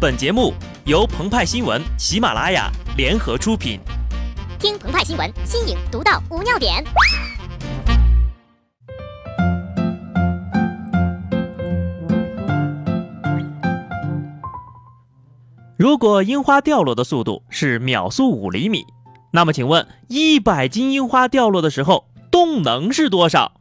[0.00, 0.54] 本节目
[0.86, 3.78] 由澎湃新闻、喜马拉雅联合出品。
[4.58, 6.82] 听澎湃新闻，新颖独到，无尿点。
[15.76, 18.86] 如果樱花掉落的速度是秒速五厘米，
[19.32, 23.52] 那么请问一百斤樱花掉落的时候动能是多少？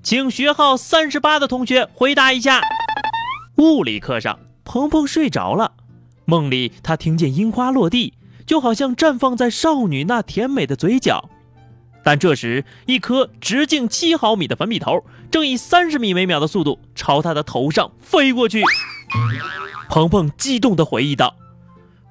[0.00, 2.60] 请学号三十八的同学回答一下。
[3.56, 4.38] 物理课上。
[4.72, 5.72] 鹏鹏睡着了，
[6.24, 8.14] 梦里他听见樱花落地，
[8.46, 11.28] 就好像绽放在少女那甜美的嘴角。
[12.02, 18.64] 但这时，一颗直径七毫米的粉笔头正以三十米每秒的速度朝他的头上飞过去。
[19.90, 21.36] 鹏鹏激动地回忆道：“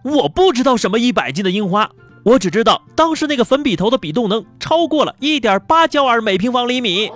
[0.06, 1.90] 我不知道什么一百斤的樱花，
[2.26, 7.12] 我只知道当时那个粉笔头的笔动能超过了一点八焦耳每平方厘米。”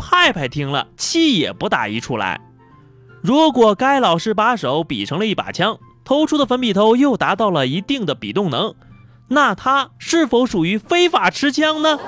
[0.00, 2.40] 派派听了，气也不打一处来。
[3.22, 8.74] 如果该老师把手比成了一把枪，投出的粉笔头又达到了一定的比动能，
[9.28, 11.98] 那他是否属于非法持枪呢？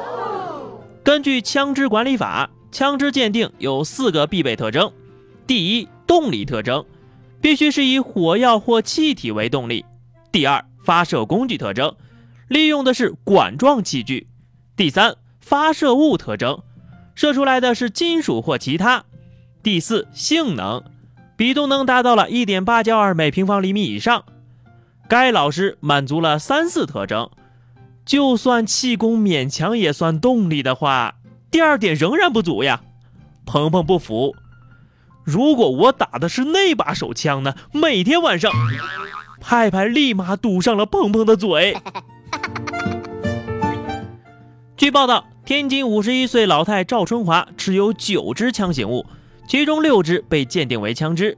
[1.04, 4.92] 根据枪支管理法，枪支鉴定有四个必备特征：
[5.46, 6.84] 第一，动力特征，
[7.40, 9.84] 必须是以火药或气体为动力；
[10.32, 11.94] 第二，发射工具特征，
[12.48, 14.26] 利用的是管状器具；
[14.76, 16.60] 第三，发射物特征，
[17.14, 19.04] 射出来的是金属或其他；
[19.62, 20.82] 第四，性能。
[21.36, 24.24] 比动能达到了一点八焦耳每平方厘米以上，
[25.08, 27.28] 该老师满足了三四特征，
[28.04, 31.16] 就算气功勉强也算动力的话，
[31.50, 32.82] 第二点仍然不足呀。
[33.44, 34.36] 鹏鹏不服，
[35.24, 37.54] 如果我打的是那把手枪呢？
[37.72, 38.52] 每天晚上，
[39.40, 41.76] 派派立马堵上了鹏鹏的嘴。
[44.76, 49.04] 据报道，天津五十一岁老太赵春华持有九支枪形物。
[49.46, 51.36] 其中六支被鉴定为枪支。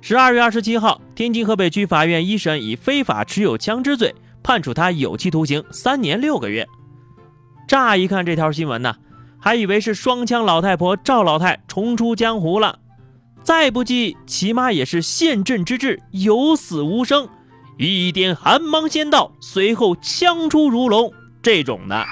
[0.00, 6.66] 十二月二十七号，天津河北区法院一审以非法持有枪支罪判处他有期徒刑三年六个月。
[7.68, 8.96] 乍一看这条新闻呢，
[9.38, 12.78] 还以为是双枪老太婆赵老太重出江湖了。
[13.42, 17.28] 再不济，起码也是陷阵之志，有死无生，
[17.78, 22.04] 一点寒芒先到，随后枪出如龙这种的。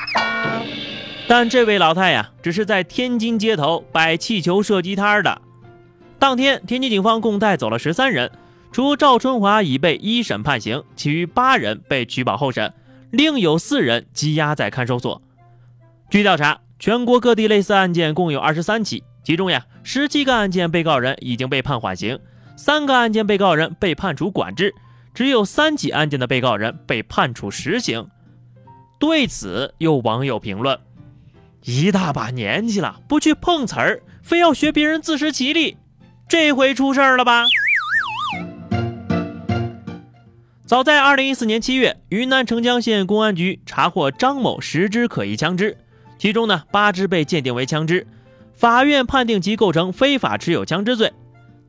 [1.29, 5.43] 但这位老太呀，只是在天津街头摆气球射击摊的。
[6.19, 8.31] 当天，天津警方共带走了十三人，
[8.73, 12.73] 除赵春华已被一审判刑，其余八人被取保候审，
[13.11, 15.21] 另有四人羁押在看守所。
[16.09, 22.19] 据调查，全国各地类似案件共有二十三起，其中呀，十七个案件被告人已经被判缓刑，
[22.57, 24.75] 三个案件被告人被判处管制，
[25.13, 28.09] 只有三起案件的被告人被判处实刑。
[28.99, 30.77] 对此，有网友评论。
[31.65, 35.77] 一大把年纪了，不去碰瓷儿，非要学别人自食其力，
[36.29, 37.45] 这回出事儿了吧？
[40.65, 45.77] 早在二零一四年七月，云南澄江县公安局查获张某十支可疑枪支，
[46.19, 48.07] 其中呢八支被鉴定为枪支，
[48.55, 51.13] 法院判定其构成非法持有枪支罪。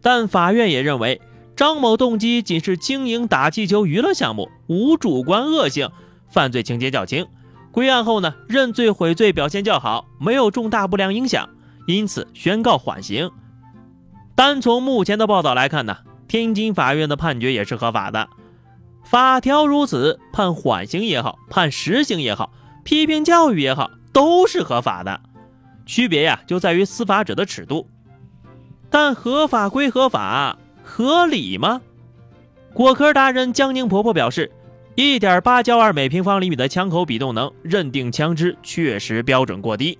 [0.01, 1.21] 但法院也认为
[1.55, 5.89] 张某动机仅是经营打气球娱乐项目，无主观恶性，
[6.29, 7.25] 犯罪情节较轻。
[7.71, 11.47] 归案后呢，认罪悔罪表现较好，没有重大不良影响，
[11.87, 13.29] 因此宣告缓刑。
[14.35, 15.97] 单从目前的报道来看呢，
[16.27, 18.27] 天津法院的判决也是合法的。
[19.03, 22.51] 法条如此，判缓刑也好，判实刑也好，
[22.83, 25.21] 批评教育也好，都是合法的。
[25.85, 27.87] 区别呀，就在于司法者的尺度。
[28.89, 31.81] 但合法归合法，合理吗？
[32.73, 34.51] 果壳达人江宁婆婆表示。
[34.95, 39.97] 一点八焦耳每平方厘米的枪口比动能，认定枪支确实标准过低。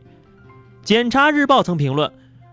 [0.84, 2.12] 检察日报曾评论：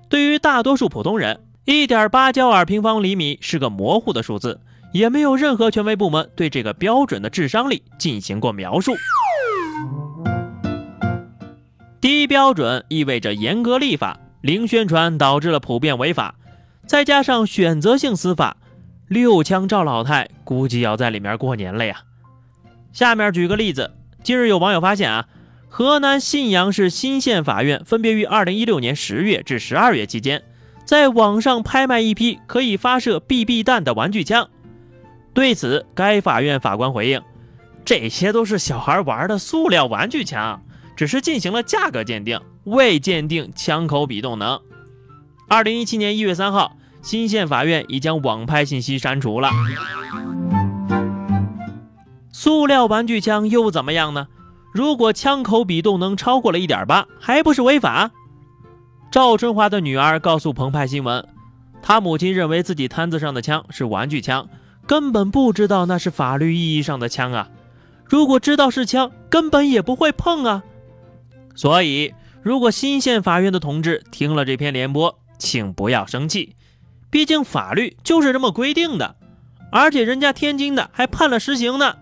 [0.09, 4.61] 对于大多数普通人，一点八焦耳平方厘米是个模糊的数字，
[4.93, 8.93] 也没有任何权威部门对这个标准的致伤力进行过描述。
[12.01, 16.37] 低标准意味着严格立法，零宣传导致了普遍违法，
[16.87, 18.57] 再加上选择性司法，
[19.09, 22.03] 六枪赵老太估计要在里面过年了呀。
[22.97, 25.29] 下面举个例子，近日有网友发现啊，
[25.69, 30.43] 河南信阳市新县法院分别于二零一六年十月至十二月期间，
[30.87, 34.49] 在网上拍卖一批可以发射 BB 弹的玩具枪。
[35.35, 37.21] 对此，该法院法官回应
[37.85, 40.63] ：“这些都是小孩玩的塑料玩具枪，
[40.97, 44.59] 只是进行了价格鉴定，未鉴定枪口比动能。”
[45.51, 49.51] 二零一七年一月三号，新县法院已将网拍信息删除了。
[52.39, 54.29] 塑料玩具枪又怎么样呢？
[54.71, 58.11] 如果枪口比动能超过了一点八，还不是违法？
[59.11, 61.27] 赵春华的女儿告诉澎湃新闻，
[61.81, 64.47] 她母亲认为自己摊子上的枪是玩具枪，
[64.87, 67.49] 根本不知道那是法律意义上的枪啊！
[68.05, 70.63] 如果知道是枪，根本也不会碰啊！
[71.55, 72.13] 所以，
[72.43, 76.55] 如果新县法院的同志听了这篇联播，请不要生气，
[77.09, 79.17] 毕竟法律就是这么规定的，
[79.73, 81.97] 而且人家天津的还判了实刑呢。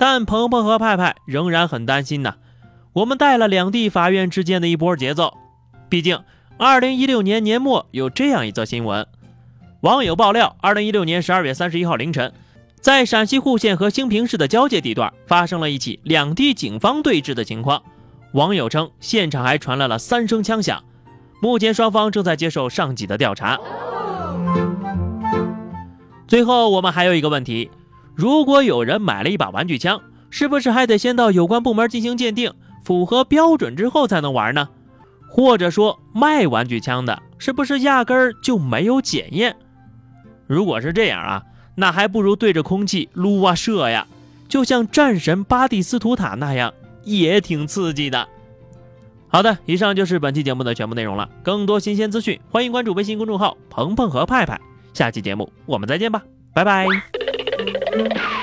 [0.00, 2.36] 但鹏鹏和派派仍然很担心呢。
[2.94, 5.36] 我们带了两地法院之间的一波节奏，
[5.90, 6.18] 毕竟
[6.56, 9.06] 二零一六年年末有这样一则新闻。
[9.82, 12.32] 网友爆料，二零一六年十二月三十一号凌晨，
[12.80, 17.82] 在陕西户县和兴平市的交界地段，发生了一起两地警方对峙的情况。
[18.32, 20.82] 网友称，现场还传来了三声枪响。
[21.42, 23.60] 目前双方正在接受上级的调查。
[26.26, 27.70] 最后，我们还有一个问题：
[28.20, 32.52] 如果有人买了一把玩具枪，是不是还得先到有关部门进行鉴定，
[32.84, 34.68] 符合标准之后才能玩呢？
[35.26, 39.56] 或者说，卖玩具枪的是不是压根儿就没有检验？
[40.46, 41.42] 如果是这样啊，
[41.76, 44.06] 那还不如对着空气撸啊射呀，
[44.50, 46.74] 就像战神巴蒂斯图塔那样，
[47.04, 48.28] 也挺刺激的。
[49.28, 51.26] 好的，以上就是本期节目的全部内容了。
[51.42, 54.60] 更多新鲜资讯，欢迎关注微信公众号“鹏鹏和派派”。
[54.92, 56.22] 下期节目我们再见吧，
[56.52, 57.19] 拜拜。
[58.00, 58.39] Thank you.